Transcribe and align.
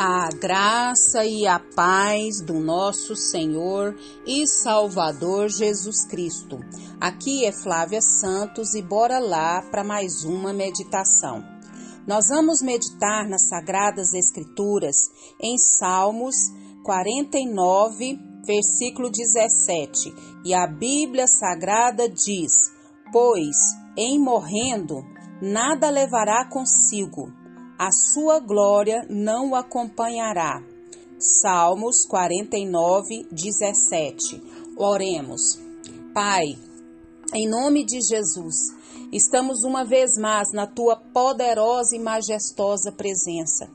A 0.00 0.28
graça 0.28 1.24
e 1.24 1.44
a 1.44 1.58
paz 1.58 2.40
do 2.40 2.54
nosso 2.60 3.16
Senhor 3.16 3.96
e 4.24 4.46
Salvador 4.46 5.48
Jesus 5.48 6.06
Cristo. 6.06 6.60
Aqui 7.00 7.44
é 7.44 7.50
Flávia 7.50 8.00
Santos 8.00 8.74
e 8.74 8.80
bora 8.80 9.18
lá 9.18 9.60
para 9.60 9.82
mais 9.82 10.22
uma 10.22 10.52
meditação. 10.52 11.42
Nós 12.06 12.28
vamos 12.28 12.62
meditar 12.62 13.28
nas 13.28 13.48
Sagradas 13.48 14.14
Escrituras 14.14 14.94
em 15.42 15.58
Salmos 15.58 16.36
49, 16.84 18.20
versículo 18.46 19.10
17. 19.10 20.14
E 20.44 20.54
a 20.54 20.68
Bíblia 20.68 21.26
Sagrada 21.26 22.08
diz: 22.08 22.52
Pois, 23.12 23.56
em 23.96 24.16
morrendo, 24.16 25.04
nada 25.42 25.90
levará 25.90 26.44
consigo 26.48 27.36
a 27.78 27.92
sua 27.92 28.40
glória 28.40 29.06
não 29.08 29.50
o 29.50 29.54
acompanhará. 29.54 30.60
Salmos 31.16 32.04
49, 32.06 33.28
17. 33.30 34.42
Oremos. 34.76 35.60
Pai, 36.12 36.58
em 37.32 37.48
nome 37.48 37.84
de 37.84 38.00
Jesus, 38.00 38.74
Estamos 39.10 39.64
uma 39.64 39.84
vez 39.84 40.18
mais 40.18 40.52
na 40.52 40.66
tua 40.66 40.94
poderosa 40.94 41.96
e 41.96 41.98
majestosa 41.98 42.92
presença. 42.92 43.66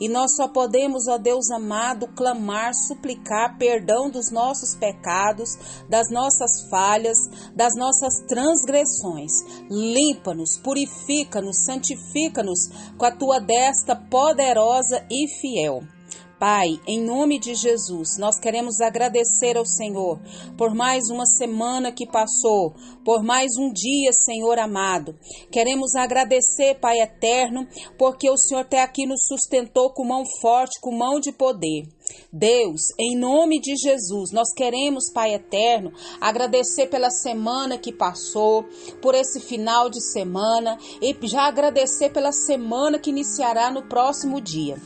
E 0.00 0.08
nós 0.08 0.34
só 0.34 0.48
podemos, 0.48 1.06
ó 1.08 1.18
Deus 1.18 1.50
amado, 1.50 2.08
clamar, 2.08 2.72
suplicar 2.74 3.58
perdão 3.58 4.08
dos 4.08 4.30
nossos 4.30 4.74
pecados, 4.74 5.58
das 5.90 6.10
nossas 6.10 6.62
falhas, 6.70 7.18
das 7.54 7.76
nossas 7.76 8.20
transgressões. 8.26 9.32
Limpa-nos, 9.70 10.56
purifica-nos, 10.56 11.66
santifica-nos 11.66 12.70
com 12.96 13.04
a 13.04 13.10
tua 13.10 13.40
desta 13.40 13.94
poderosa 13.94 15.04
e 15.10 15.28
fiel. 15.38 15.82
Pai, 16.38 16.78
em 16.86 17.02
nome 17.02 17.36
de 17.40 17.52
Jesus, 17.56 18.16
nós 18.16 18.38
queremos 18.38 18.80
agradecer 18.80 19.56
ao 19.56 19.66
Senhor 19.66 20.20
por 20.56 20.72
mais 20.72 21.10
uma 21.10 21.26
semana 21.26 21.90
que 21.90 22.06
passou, 22.06 22.72
por 23.04 23.24
mais 23.24 23.56
um 23.58 23.72
dia, 23.72 24.12
Senhor 24.12 24.56
amado. 24.56 25.18
Queremos 25.50 25.96
agradecer, 25.96 26.76
Pai 26.76 27.00
eterno, 27.00 27.66
porque 27.98 28.30
o 28.30 28.36
Senhor 28.36 28.60
até 28.60 28.80
aqui 28.80 29.04
nos 29.04 29.26
sustentou 29.26 29.90
com 29.90 30.04
mão 30.04 30.22
forte, 30.40 30.80
com 30.80 30.92
mão 30.92 31.18
de 31.18 31.32
poder. 31.32 31.88
Deus, 32.32 32.82
em 32.96 33.18
nome 33.18 33.60
de 33.60 33.74
Jesus, 33.74 34.30
nós 34.30 34.52
queremos, 34.54 35.10
Pai 35.12 35.34
eterno, 35.34 35.92
agradecer 36.20 36.86
pela 36.86 37.10
semana 37.10 37.76
que 37.76 37.92
passou, 37.92 38.64
por 39.02 39.12
esse 39.16 39.40
final 39.40 39.90
de 39.90 40.00
semana 40.00 40.78
e 41.02 41.16
já 41.26 41.48
agradecer 41.48 42.10
pela 42.10 42.30
semana 42.30 42.96
que 42.96 43.10
iniciará 43.10 43.72
no 43.72 43.88
próximo 43.88 44.40
dia. 44.40 44.80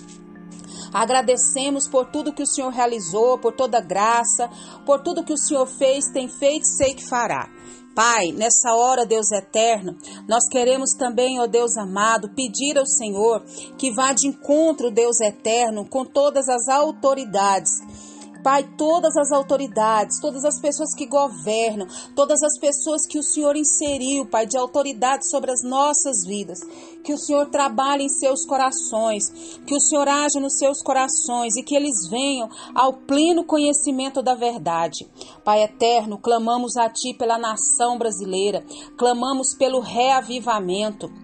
Agradecemos 0.92 1.88
por 1.88 2.06
tudo 2.06 2.32
que 2.32 2.42
o 2.42 2.46
Senhor 2.46 2.70
realizou, 2.70 3.38
por 3.38 3.52
toda 3.52 3.80
graça, 3.80 4.50
por 4.84 5.02
tudo 5.02 5.24
que 5.24 5.32
o 5.32 5.38
Senhor 5.38 5.66
fez, 5.66 6.10
tem 6.12 6.28
feito 6.28 6.64
e 6.64 6.76
sei 6.76 6.94
que 6.94 7.08
fará. 7.08 7.48
Pai, 7.94 8.32
nessa 8.32 8.72
hora, 8.74 9.04
Deus 9.04 9.30
eterno, 9.30 9.96
nós 10.26 10.48
queremos 10.50 10.94
também, 10.94 11.38
ó 11.40 11.46
Deus 11.46 11.76
amado, 11.76 12.30
pedir 12.30 12.78
ao 12.78 12.86
Senhor 12.86 13.42
que 13.76 13.92
vá 13.92 14.14
de 14.14 14.26
encontro, 14.28 14.90
Deus 14.90 15.20
eterno, 15.20 15.86
com 15.86 16.04
todas 16.04 16.48
as 16.48 16.68
autoridades 16.68 17.70
Pai, 18.42 18.64
todas 18.76 19.16
as 19.16 19.30
autoridades, 19.30 20.20
todas 20.20 20.44
as 20.44 20.60
pessoas 20.60 20.94
que 20.94 21.06
governam, 21.06 21.86
todas 22.16 22.42
as 22.42 22.58
pessoas 22.58 23.06
que 23.06 23.18
o 23.18 23.22
Senhor 23.22 23.54
inseriu, 23.56 24.26
Pai, 24.26 24.46
de 24.46 24.58
autoridade 24.58 25.28
sobre 25.30 25.52
as 25.52 25.62
nossas 25.62 26.24
vidas, 26.26 26.58
que 27.04 27.12
o 27.12 27.18
Senhor 27.18 27.46
trabalhe 27.46 28.04
em 28.04 28.08
seus 28.08 28.44
corações, 28.44 29.30
que 29.66 29.74
o 29.74 29.80
Senhor 29.80 30.08
age 30.08 30.40
nos 30.40 30.58
seus 30.58 30.82
corações 30.82 31.54
e 31.56 31.62
que 31.62 31.76
eles 31.76 32.08
venham 32.10 32.48
ao 32.74 32.92
pleno 32.92 33.44
conhecimento 33.44 34.22
da 34.22 34.34
verdade. 34.34 35.08
Pai 35.44 35.62
eterno, 35.62 36.18
clamamos 36.18 36.76
a 36.76 36.88
Ti 36.88 37.14
pela 37.14 37.38
nação 37.38 37.96
brasileira, 37.96 38.64
clamamos 38.96 39.54
pelo 39.54 39.80
reavivamento. 39.80 41.21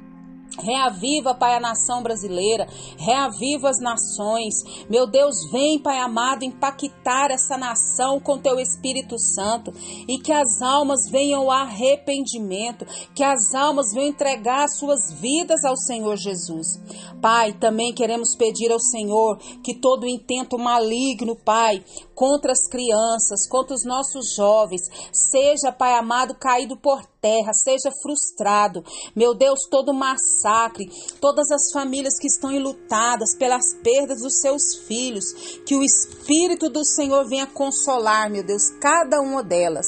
Reaviva, 0.56 1.34
Pai, 1.34 1.54
a 1.54 1.60
nação 1.60 2.02
brasileira, 2.02 2.66
reaviva 2.96 3.68
as 3.68 3.80
nações. 3.80 4.54
Meu 4.88 5.06
Deus, 5.06 5.36
vem, 5.52 5.78
Pai 5.78 5.98
amado, 5.98 6.44
impactar 6.44 7.30
essa 7.30 7.56
nação 7.56 8.18
com 8.18 8.38
teu 8.38 8.58
Espírito 8.58 9.18
Santo 9.18 9.72
e 10.08 10.18
que 10.18 10.32
as 10.32 10.60
almas 10.62 11.08
venham 11.10 11.42
ao 11.42 11.50
arrependimento, 11.50 12.86
que 13.14 13.22
as 13.22 13.54
almas 13.54 13.92
venham 13.92 14.08
entregar 14.08 14.68
suas 14.68 15.12
vidas 15.20 15.64
ao 15.64 15.76
Senhor 15.76 16.16
Jesus. 16.16 16.80
Pai, 17.20 17.52
também 17.52 17.92
queremos 17.92 18.34
pedir 18.36 18.72
ao 18.72 18.80
Senhor 18.80 19.38
que 19.62 19.74
todo 19.74 20.06
intento 20.06 20.58
maligno, 20.58 21.36
Pai, 21.36 21.84
contra 22.18 22.50
as 22.50 22.66
crianças, 22.66 23.46
contra 23.48 23.76
os 23.76 23.84
nossos 23.84 24.34
jovens, 24.34 24.82
seja, 25.12 25.70
Pai 25.70 25.94
amado, 25.94 26.34
caído 26.34 26.76
por 26.76 27.06
terra, 27.20 27.52
seja 27.54 27.92
frustrado. 28.02 28.82
Meu 29.14 29.34
Deus, 29.34 29.60
todo 29.70 29.94
massacre, 29.94 30.90
todas 31.20 31.48
as 31.52 31.70
famílias 31.72 32.18
que 32.18 32.26
estão 32.26 32.50
enlutadas 32.50 33.36
pelas 33.38 33.72
perdas 33.84 34.20
dos 34.20 34.40
seus 34.40 34.74
filhos, 34.88 35.32
que 35.64 35.76
o 35.76 35.84
Espírito 35.84 36.68
do 36.68 36.84
Senhor 36.84 37.24
venha 37.28 37.46
consolar, 37.46 38.28
meu 38.28 38.42
Deus, 38.42 38.68
cada 38.80 39.20
uma 39.20 39.44
delas. 39.44 39.86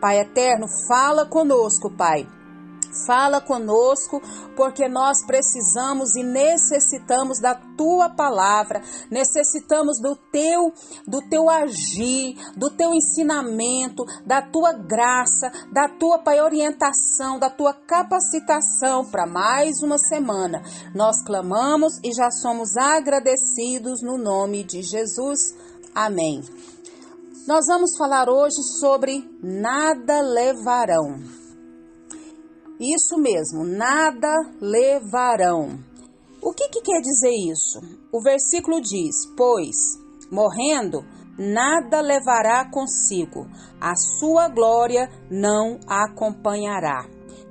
Pai 0.00 0.18
eterno, 0.18 0.66
fala 0.88 1.26
conosco, 1.26 1.94
Pai 1.94 2.26
Fala 3.04 3.40
conosco, 3.40 4.22
porque 4.56 4.88
nós 4.88 5.24
precisamos 5.26 6.14
e 6.16 6.22
necessitamos 6.22 7.40
da 7.40 7.54
tua 7.76 8.08
palavra, 8.08 8.82
necessitamos 9.10 10.00
do 10.00 10.16
teu 10.30 10.72
do 11.06 11.20
teu 11.28 11.50
agir, 11.50 12.36
do 12.56 12.70
teu 12.70 12.94
ensinamento, 12.94 14.04
da 14.24 14.40
tua 14.40 14.72
graça, 14.72 15.50
da 15.72 15.88
tua 15.88 16.22
orientação, 16.42 17.38
da 17.38 17.50
tua 17.50 17.74
capacitação 17.74 19.04
para 19.04 19.26
mais 19.26 19.82
uma 19.82 19.98
semana. 19.98 20.62
Nós 20.94 21.22
clamamos 21.24 21.98
e 22.02 22.12
já 22.12 22.30
somos 22.30 22.76
agradecidos 22.76 24.02
no 24.02 24.16
nome 24.16 24.64
de 24.64 24.82
Jesus. 24.82 25.54
Amém. 25.94 26.42
Nós 27.46 27.66
vamos 27.68 27.96
falar 27.96 28.28
hoje 28.28 28.60
sobre 28.80 29.24
nada 29.40 30.20
levarão. 30.20 31.35
Isso 32.78 33.16
mesmo, 33.16 33.64
nada 33.64 34.28
levarão. 34.60 35.78
O 36.42 36.52
que, 36.52 36.68
que 36.68 36.82
quer 36.82 37.00
dizer 37.00 37.32
isso? 37.50 37.80
O 38.12 38.22
versículo 38.22 38.82
diz: 38.82 39.24
Pois, 39.34 39.76
morrendo, 40.30 41.02
nada 41.38 42.02
levará 42.02 42.70
consigo, 42.70 43.46
a 43.80 43.96
sua 43.96 44.48
glória 44.48 45.10
não 45.30 45.80
a 45.88 46.04
acompanhará. 46.04 47.06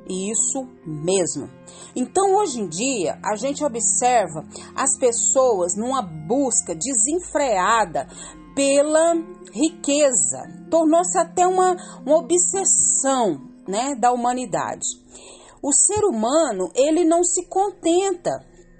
Isso 0.07 0.67
mesmo. 0.85 1.49
Então, 1.95 2.35
hoje 2.35 2.61
em 2.61 2.67
dia, 2.67 3.17
a 3.23 3.35
gente 3.35 3.65
observa 3.65 4.45
as 4.75 4.95
pessoas 4.99 5.75
numa 5.75 6.03
busca 6.03 6.75
desenfreada 6.75 8.07
pela 8.55 9.15
riqueza. 9.51 10.43
Tornou-se 10.69 11.17
até 11.17 11.47
uma, 11.47 11.75
uma 12.05 12.17
obsessão 12.17 13.54
né, 13.67 13.95
da 13.95 14.11
humanidade. 14.11 14.85
O 15.61 15.71
ser 15.73 16.03
humano, 16.05 16.69
ele 16.75 17.03
não 17.03 17.23
se 17.23 17.47
contenta 17.47 18.31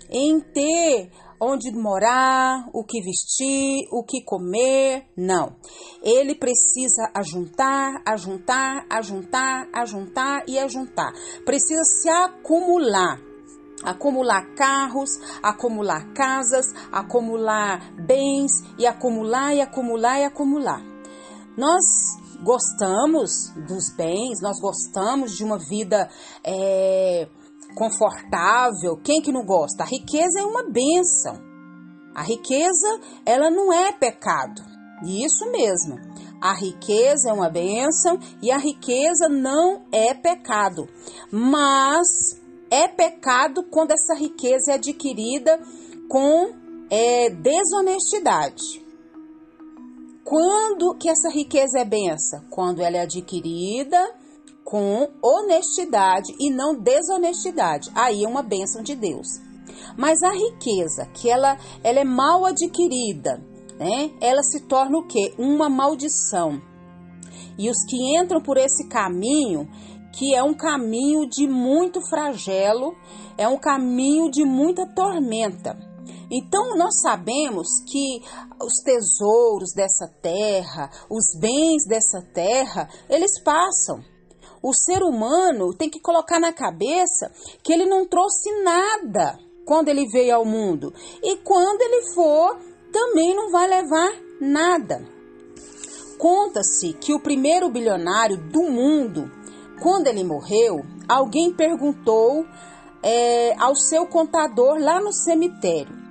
em 0.09 0.39
ter 0.39 1.11
onde 1.39 1.71
morar, 1.71 2.69
o 2.73 2.83
que 2.83 3.01
vestir, 3.01 3.87
o 3.91 4.03
que 4.03 4.23
comer, 4.23 5.05
não. 5.17 5.55
Ele 6.01 6.35
precisa 6.35 7.11
ajuntar, 7.13 8.01
ajuntar, 8.05 8.85
ajuntar, 8.89 9.67
ajuntar 9.73 10.43
e 10.47 10.57
ajuntar. 10.57 11.11
Precisa 11.43 11.83
se 11.83 12.09
acumular 12.09 13.19
acumular 13.83 14.55
carros, 14.55 15.09
acumular 15.43 16.11
casas, 16.13 16.65
acumular 16.91 17.93
bens 17.93 18.51
e 18.79 18.87
acumular 18.87 19.53
e 19.53 19.61
acumular 19.61 20.19
e 20.19 20.23
acumular. 20.23 20.81
Nós 21.57 21.83
gostamos 22.43 23.51
dos 23.67 23.89
bens, 23.95 24.41
nós 24.41 24.59
gostamos 24.59 25.35
de 25.35 25.43
uma 25.43 25.57
vida 25.57 26.09
é, 26.43 27.27
confortável. 27.75 28.97
Quem 29.03 29.21
que 29.21 29.31
não 29.31 29.45
gosta? 29.45 29.83
A 29.83 29.87
riqueza 29.87 30.39
é 30.39 30.43
uma 30.43 30.63
benção. 30.63 31.35
A 32.15 32.23
riqueza, 32.23 32.87
ela 33.25 33.49
não 33.49 33.73
é 33.73 33.91
pecado. 33.91 34.61
Isso 35.03 35.51
mesmo. 35.51 35.99
A 36.41 36.53
riqueza 36.53 37.29
é 37.29 37.33
uma 37.33 37.49
benção 37.49 38.17
e 38.41 38.51
a 38.51 38.57
riqueza 38.57 39.27
não 39.27 39.85
é 39.91 40.13
pecado. 40.13 40.87
Mas 41.31 42.39
é 42.69 42.87
pecado 42.87 43.63
quando 43.63 43.91
essa 43.91 44.13
riqueza 44.13 44.71
é 44.71 44.75
adquirida 44.75 45.59
com 46.09 46.53
é, 46.89 47.29
desonestidade. 47.29 48.84
Quando 50.25 50.95
que 50.95 51.07
essa 51.07 51.29
riqueza 51.29 51.79
é 51.79 51.85
benção? 51.85 52.41
Quando 52.49 52.81
ela 52.81 52.97
é 52.97 53.01
adquirida 53.01 54.03
com 54.63 55.07
honestidade 55.21 56.33
e 56.39 56.49
não 56.49 56.75
desonestidade. 56.75 57.91
Aí 57.93 58.23
é 58.23 58.27
uma 58.27 58.41
bênção 58.41 58.81
de 58.81 58.95
Deus. 58.95 59.27
Mas 59.95 60.23
a 60.23 60.31
riqueza, 60.31 61.05
que 61.13 61.29
ela, 61.29 61.59
ela 61.83 61.99
é 61.99 62.03
mal 62.03 62.43
adquirida, 62.43 63.39
né? 63.77 64.09
Ela 64.19 64.41
se 64.41 64.61
torna 64.61 64.97
o 64.97 65.05
quê? 65.05 65.31
Uma 65.37 65.69
maldição. 65.69 66.59
E 67.55 67.69
os 67.69 67.77
que 67.87 68.17
entram 68.19 68.41
por 68.41 68.57
esse 68.57 68.89
caminho, 68.89 69.69
que 70.17 70.33
é 70.33 70.41
um 70.41 70.55
caminho 70.55 71.29
de 71.29 71.47
muito 71.47 72.01
flagelo, 72.09 72.95
é 73.37 73.47
um 73.47 73.59
caminho 73.59 74.31
de 74.31 74.43
muita 74.43 74.87
tormenta. 74.87 75.94
Então 76.31 76.75
nós 76.75 77.01
sabemos 77.01 77.67
que 77.85 78.21
os 78.61 78.83
tesouros 78.83 79.73
dessa 79.73 80.07
terra, 80.21 80.89
os 81.09 81.37
bens 81.39 81.85
dessa 81.87 82.21
terra, 82.33 82.89
eles 83.09 83.41
passam. 83.43 84.03
O 84.61 84.73
ser 84.73 85.03
humano 85.03 85.73
tem 85.73 85.89
que 85.89 85.99
colocar 85.99 86.39
na 86.39 86.51
cabeça 86.51 87.31
que 87.61 87.71
ele 87.71 87.85
não 87.85 88.07
trouxe 88.07 88.51
nada 88.63 89.37
quando 89.65 89.89
ele 89.89 90.07
veio 90.07 90.35
ao 90.35 90.45
mundo 90.45 90.93
e 91.21 91.37
quando 91.37 91.81
ele 91.81 92.13
for 92.13 92.57
também 92.91 93.35
não 93.35 93.51
vai 93.51 93.67
levar 93.67 94.11
nada. 94.41 95.05
Conta-se 96.17 96.93
que 96.93 97.13
o 97.13 97.19
primeiro 97.19 97.69
bilionário 97.69 98.37
do 98.37 98.63
mundo, 98.63 99.29
quando 99.83 100.07
ele 100.07 100.23
morreu, 100.23 100.81
alguém 101.07 101.53
perguntou 101.53 102.45
é, 103.03 103.53
ao 103.59 103.75
seu 103.75 104.07
contador 104.07 104.79
lá 104.79 104.99
no 104.99 105.13
cemitério 105.13 106.04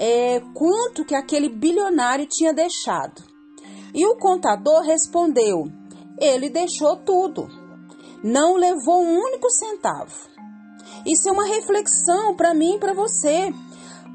é, 0.00 0.40
quanto 0.54 1.04
que 1.04 1.14
aquele 1.14 1.50
bilionário 1.50 2.26
tinha 2.26 2.54
deixado. 2.54 3.22
E 3.94 4.06
o 4.06 4.16
contador 4.16 4.80
respondeu: 4.80 5.64
ele 6.18 6.48
deixou 6.48 6.96
tudo, 6.96 7.46
não 8.24 8.56
levou 8.56 9.02
um 9.02 9.18
único 9.18 9.50
centavo. 9.50 10.30
Isso 11.06 11.28
é 11.28 11.32
uma 11.32 11.44
reflexão 11.44 12.34
para 12.34 12.54
mim 12.54 12.76
e 12.76 12.78
para 12.78 12.94
você. 12.94 13.52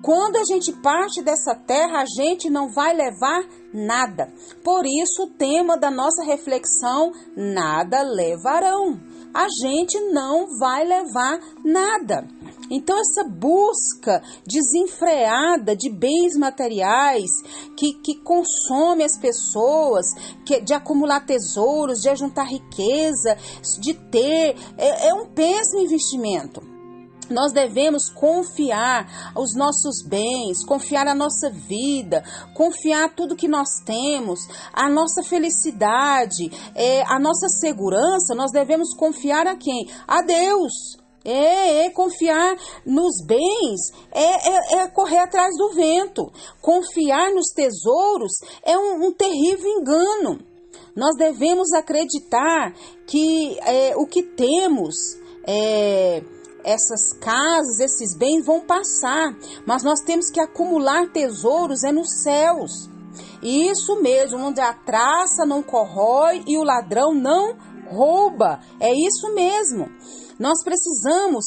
Quando 0.01 0.37
a 0.37 0.43
gente 0.43 0.71
parte 0.81 1.21
dessa 1.21 1.55
terra, 1.55 2.01
a 2.01 2.05
gente 2.05 2.49
não 2.49 2.71
vai 2.71 2.93
levar 2.95 3.43
nada. 3.73 4.31
Por 4.63 4.85
isso, 4.85 5.23
o 5.23 5.31
tema 5.31 5.77
da 5.77 5.91
nossa 5.91 6.23
reflexão: 6.23 7.11
nada 7.35 8.01
levarão. 8.01 8.99
A 9.35 9.47
gente 9.49 9.99
não 10.11 10.57
vai 10.57 10.85
levar 10.85 11.37
nada. 11.61 12.25
Então, 12.71 12.97
essa 12.97 13.21
busca 13.25 14.23
desenfreada 14.47 15.75
de 15.75 15.89
bens 15.89 16.37
materiais 16.37 17.29
que, 17.75 17.95
que 17.95 18.15
consome 18.21 19.03
as 19.03 19.19
pessoas, 19.19 20.05
que, 20.45 20.61
de 20.61 20.73
acumular 20.73 21.25
tesouros, 21.25 21.99
de 21.99 22.07
ajuntar 22.07 22.47
riqueza, 22.47 23.37
de 23.81 23.93
ter, 23.93 24.55
é, 24.77 25.09
é 25.09 25.13
um 25.13 25.27
péssimo 25.27 25.81
investimento. 25.81 26.61
Nós 27.29 27.51
devemos 27.51 28.09
confiar 28.09 29.33
os 29.35 29.55
nossos 29.55 30.03
bens, 30.05 30.63
confiar 30.65 31.07
a 31.07 31.15
nossa 31.15 31.49
vida, 31.49 32.23
confiar 32.53 33.13
tudo 33.15 33.35
que 33.35 33.47
nós 33.47 33.67
temos, 33.85 34.39
a 34.73 34.89
nossa 34.89 35.23
felicidade, 35.23 36.51
é, 36.75 37.01
a 37.03 37.19
nossa 37.19 37.47
segurança. 37.49 38.35
Nós 38.35 38.51
devemos 38.51 38.93
confiar 38.95 39.47
a 39.47 39.55
quem? 39.55 39.89
A 40.07 40.21
Deus. 40.21 40.73
É, 41.27 41.85
é, 41.85 41.89
confiar 41.89 42.55
nos 42.85 43.25
bens, 43.25 43.91
é, 44.11 44.21
é, 44.21 44.75
é, 44.75 44.87
correr 44.89 45.17
atrás 45.17 45.57
do 45.57 45.73
vento. 45.73 46.31
Confiar 46.61 47.33
nos 47.33 47.47
tesouros 47.47 48.31
é 48.61 48.77
um, 48.77 49.07
um 49.07 49.11
terrível 49.11 49.67
engano. 49.71 50.39
Nós 50.95 51.15
devemos 51.17 51.73
acreditar 51.73 52.75
que 53.07 53.57
é, 53.61 53.95
o 53.97 54.05
que 54.05 54.21
temos, 54.21 54.95
é, 55.47 56.23
essas 56.65 57.13
casas, 57.13 57.79
esses 57.79 58.15
bens 58.15 58.43
vão 58.43 58.59
passar, 58.59 59.37
mas 59.65 59.83
nós 59.83 60.01
temos 60.01 60.31
que 60.31 60.39
acumular 60.39 61.07
tesouros 61.11 61.83
é 61.83 61.91
nos 61.91 62.23
céus. 62.23 62.89
Isso 63.41 64.01
mesmo, 64.01 64.39
onde 64.39 64.59
a 64.59 64.73
traça 64.73 65.45
não 65.45 65.61
corrói 65.61 66.43
e 66.47 66.57
o 66.57 66.63
ladrão 66.63 67.13
não 67.13 67.55
rouba. 67.87 68.59
É 68.79 68.91
isso 68.91 69.33
mesmo. 69.35 69.87
Nós 70.39 70.63
precisamos 70.63 71.45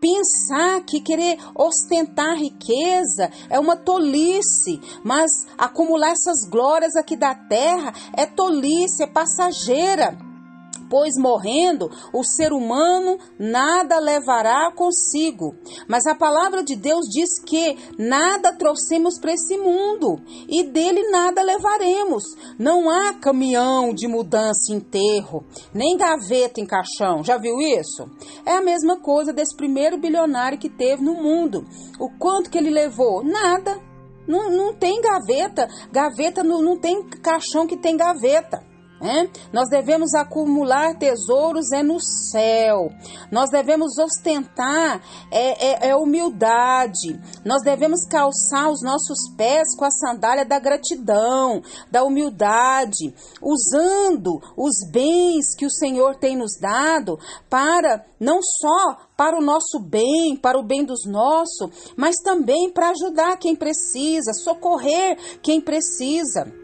pensar 0.00 0.82
que 0.86 1.00
querer 1.00 1.36
ostentar 1.54 2.36
riqueza 2.36 3.28
é 3.50 3.58
uma 3.58 3.76
tolice, 3.76 4.80
mas 5.04 5.46
acumular 5.58 6.12
essas 6.12 6.48
glórias 6.48 6.94
aqui 6.96 7.16
da 7.16 7.34
terra 7.34 7.92
é 8.16 8.24
tolice, 8.24 9.02
é 9.02 9.06
passageira 9.06 10.29
pois 10.90 11.14
morrendo 11.16 11.88
o 12.12 12.24
ser 12.24 12.52
humano 12.52 13.16
nada 13.38 14.00
levará 14.00 14.72
consigo. 14.72 15.54
Mas 15.88 16.04
a 16.06 16.14
palavra 16.14 16.64
de 16.64 16.74
Deus 16.74 17.06
diz 17.08 17.38
que 17.42 17.78
nada 17.96 18.52
trouxemos 18.52 19.18
para 19.18 19.32
esse 19.32 19.56
mundo 19.56 20.20
e 20.48 20.64
dele 20.64 21.08
nada 21.10 21.42
levaremos. 21.42 22.24
Não 22.58 22.90
há 22.90 23.14
caminhão 23.14 23.94
de 23.94 24.08
mudança 24.08 24.72
enterro, 24.72 25.44
nem 25.72 25.96
gaveta 25.96 26.60
em 26.60 26.66
caixão. 26.66 27.22
Já 27.22 27.38
viu 27.38 27.60
isso? 27.60 28.10
É 28.44 28.56
a 28.56 28.62
mesma 28.62 29.00
coisa 29.00 29.32
desse 29.32 29.56
primeiro 29.56 29.96
bilionário 29.96 30.58
que 30.58 30.68
teve 30.68 31.02
no 31.02 31.14
mundo. 31.14 31.64
O 31.98 32.10
quanto 32.18 32.50
que 32.50 32.58
ele 32.58 32.70
levou? 32.70 33.22
Nada. 33.22 33.78
Não, 34.26 34.50
não 34.50 34.74
tem 34.74 35.00
gaveta. 35.00 35.68
Gaveta 35.92 36.42
não, 36.42 36.60
não 36.60 36.76
tem 36.76 37.02
caixão 37.02 37.66
que 37.66 37.76
tem 37.76 37.96
gaveta. 37.96 38.69
É? 39.02 39.30
Nós 39.50 39.70
devemos 39.70 40.12
acumular 40.14 40.98
tesouros 40.98 41.72
é 41.72 41.82
no 41.82 41.98
céu. 41.98 42.90
Nós 43.32 43.48
devemos 43.48 43.96
ostentar 43.96 45.00
é, 45.30 45.86
é, 45.86 45.88
é, 45.88 45.96
humildade. 45.96 47.18
Nós 47.42 47.62
devemos 47.62 48.04
calçar 48.04 48.70
os 48.70 48.82
nossos 48.82 49.34
pés 49.38 49.74
com 49.74 49.86
a 49.86 49.90
sandália 49.90 50.44
da 50.44 50.58
gratidão, 50.58 51.62
da 51.90 52.04
humildade, 52.04 53.14
usando 53.40 54.38
os 54.54 54.86
bens 54.90 55.54
que 55.56 55.64
o 55.64 55.70
Senhor 55.70 56.16
tem 56.16 56.36
nos 56.36 56.58
dado 56.60 57.18
para 57.48 58.04
não 58.20 58.40
só 58.42 58.98
para 59.16 59.38
o 59.38 59.42
nosso 59.42 59.78
bem, 59.80 60.36
para 60.36 60.58
o 60.58 60.62
bem 60.62 60.84
dos 60.84 61.06
nossos, 61.06 61.94
mas 61.96 62.16
também 62.16 62.70
para 62.70 62.90
ajudar 62.90 63.38
quem 63.38 63.56
precisa, 63.56 64.34
socorrer 64.34 65.16
quem 65.40 65.58
precisa. 65.58 66.59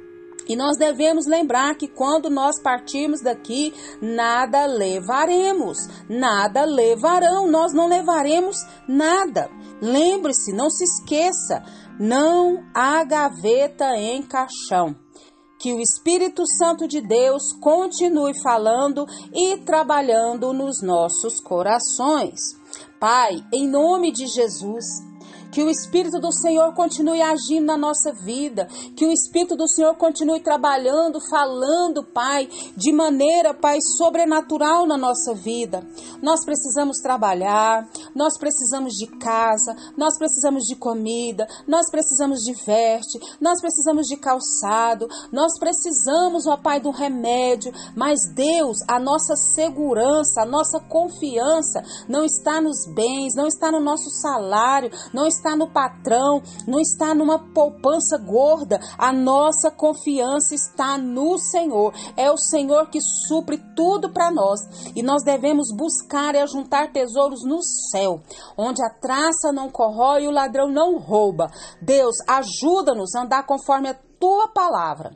E 0.48 0.54
nós 0.54 0.76
devemos 0.76 1.26
lembrar 1.26 1.74
que 1.74 1.88
quando 1.88 2.30
nós 2.30 2.60
partirmos 2.62 3.20
daqui, 3.20 3.74
nada 4.00 4.66
levaremos, 4.66 5.78
nada 6.08 6.64
levarão, 6.64 7.48
nós 7.48 7.72
não 7.72 7.88
levaremos 7.88 8.56
nada. 8.88 9.50
Lembre-se, 9.80 10.52
não 10.52 10.70
se 10.70 10.84
esqueça, 10.84 11.64
não 11.98 12.64
há 12.74 13.02
gaveta 13.04 13.96
em 13.96 14.22
caixão. 14.22 14.94
Que 15.58 15.72
o 15.72 15.80
Espírito 15.80 16.44
Santo 16.46 16.86
de 16.86 17.00
Deus 17.00 17.42
continue 17.60 18.32
falando 18.42 19.06
e 19.34 19.56
trabalhando 19.58 20.52
nos 20.52 20.82
nossos 20.82 21.40
corações. 21.40 22.38
Pai, 23.00 23.42
em 23.52 23.66
nome 23.66 24.12
de 24.12 24.26
Jesus, 24.26 24.84
que 25.56 25.62
o 25.62 25.70
Espírito 25.70 26.20
do 26.20 26.30
Senhor 26.30 26.74
continue 26.74 27.22
agindo 27.22 27.64
na 27.64 27.78
nossa 27.78 28.12
vida. 28.12 28.68
Que 28.94 29.06
o 29.06 29.10
Espírito 29.10 29.56
do 29.56 29.66
Senhor 29.66 29.94
continue 29.94 30.38
trabalhando, 30.38 31.18
falando, 31.30 32.04
Pai, 32.04 32.46
de 32.76 32.92
maneira, 32.92 33.54
Pai, 33.54 33.78
sobrenatural 33.80 34.84
na 34.84 34.98
nossa 34.98 35.32
vida. 35.32 35.82
Nós 36.20 36.44
precisamos 36.44 36.98
trabalhar, 36.98 37.88
nós 38.14 38.36
precisamos 38.36 38.92
de 38.96 39.06
casa, 39.16 39.74
nós 39.96 40.18
precisamos 40.18 40.64
de 40.64 40.76
comida, 40.76 41.48
nós 41.66 41.90
precisamos 41.90 42.40
de 42.40 42.52
veste, 42.52 43.18
nós 43.40 43.58
precisamos 43.58 44.06
de 44.06 44.18
calçado, 44.18 45.08
nós 45.32 45.58
precisamos, 45.58 46.46
ó 46.46 46.58
Pai, 46.58 46.80
do 46.80 46.90
remédio. 46.90 47.72
Mas 47.96 48.18
Deus, 48.34 48.76
a 48.86 49.00
nossa 49.00 49.34
segurança, 49.36 50.42
a 50.42 50.46
nossa 50.46 50.78
confiança 50.80 51.82
não 52.06 52.26
está 52.26 52.60
nos 52.60 52.84
bens, 52.94 53.34
não 53.34 53.46
está 53.46 53.72
no 53.72 53.80
nosso 53.80 54.10
salário, 54.10 54.90
não 55.14 55.26
está 55.26 55.45
está 55.46 55.54
no 55.54 55.70
patrão, 55.70 56.42
não 56.66 56.80
está 56.80 57.14
numa 57.14 57.38
poupança 57.38 58.18
gorda. 58.18 58.80
A 58.98 59.12
nossa 59.12 59.70
confiança 59.70 60.54
está 60.54 60.98
no 60.98 61.38
Senhor. 61.38 61.94
É 62.16 62.30
o 62.30 62.36
Senhor 62.36 62.90
que 62.90 63.00
supre 63.00 63.58
tudo 63.76 64.12
para 64.12 64.30
nós. 64.30 64.60
E 64.96 65.02
nós 65.02 65.22
devemos 65.22 65.68
buscar 65.76 66.34
e 66.34 66.38
ajuntar 66.38 66.92
tesouros 66.92 67.44
no 67.44 67.62
céu, 67.62 68.20
onde 68.58 68.82
a 68.84 68.90
traça 68.90 69.52
não 69.52 69.70
corrói 69.70 70.24
e 70.24 70.28
o 70.28 70.32
ladrão 70.32 70.68
não 70.68 70.98
rouba. 70.98 71.46
Deus, 71.80 72.16
ajuda-nos 72.26 73.14
a 73.14 73.22
andar 73.22 73.46
conforme 73.46 73.90
a 73.90 73.94
tua 74.18 74.48
palavra. 74.48 75.14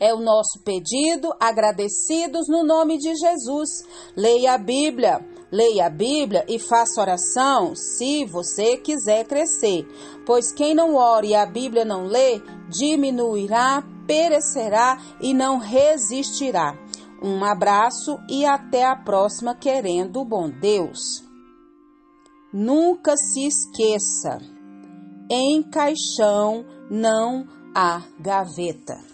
É 0.00 0.14
o 0.14 0.20
nosso 0.20 0.62
pedido, 0.64 1.32
agradecidos 1.40 2.48
no 2.48 2.64
nome 2.64 2.98
de 2.98 3.14
Jesus. 3.14 3.68
Leia 4.16 4.54
a 4.54 4.58
Bíblia 4.58 5.35
Leia 5.56 5.86
a 5.86 5.88
Bíblia 5.88 6.44
e 6.46 6.58
faça 6.58 7.00
oração 7.00 7.74
se 7.74 8.26
você 8.26 8.76
quiser 8.76 9.24
crescer, 9.24 9.88
pois 10.26 10.52
quem 10.52 10.74
não 10.74 10.96
ora 10.96 11.24
e 11.24 11.34
a 11.34 11.46
Bíblia 11.46 11.82
não 11.82 12.04
lê, 12.04 12.42
diminuirá, 12.68 13.82
perecerá 14.06 15.00
e 15.18 15.32
não 15.32 15.56
resistirá. 15.56 16.76
Um 17.22 17.42
abraço 17.42 18.18
e 18.28 18.44
até 18.44 18.84
a 18.84 18.94
próxima, 18.94 19.54
querendo 19.54 20.20
o 20.20 20.26
bom 20.26 20.50
Deus. 20.50 21.24
Nunca 22.52 23.16
se 23.16 23.46
esqueça: 23.46 24.38
em 25.30 25.62
caixão 25.62 26.66
não 26.90 27.48
há 27.74 28.02
gaveta. 28.20 29.05